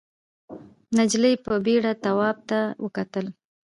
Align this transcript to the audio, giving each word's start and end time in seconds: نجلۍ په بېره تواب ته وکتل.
نجلۍ 0.97 1.33
په 1.45 1.53
بېره 1.65 1.91
تواب 2.03 2.37
ته 2.49 2.59
وکتل. 2.83 3.25